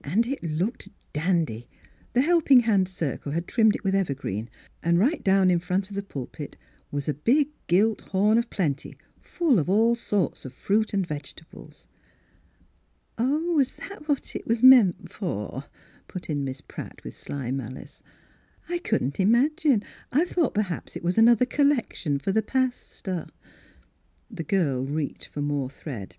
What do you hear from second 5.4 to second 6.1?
in front of the